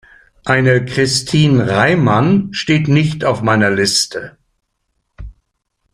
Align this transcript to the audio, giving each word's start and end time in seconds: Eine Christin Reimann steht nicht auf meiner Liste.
Eine 0.45 0.83
Christin 0.83 1.59
Reimann 1.61 2.51
steht 2.55 2.87
nicht 2.87 3.23
auf 3.23 3.43
meiner 3.43 3.69
Liste. 3.69 4.35